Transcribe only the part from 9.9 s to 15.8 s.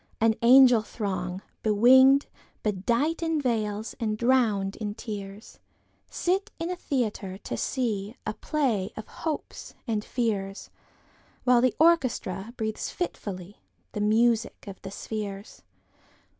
fears, While the orchestra breathes fitfullyThe music of the spheres.